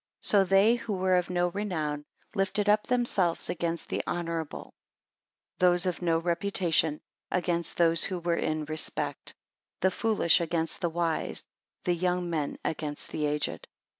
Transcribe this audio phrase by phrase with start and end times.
[0.23, 4.73] 3 So they who were of no renown, lifted up themselves against the honourable;
[5.59, 9.35] those of no reputation against those who were in respect;
[9.81, 11.43] the foolish against the wise;
[11.83, 13.67] the young men against the aged.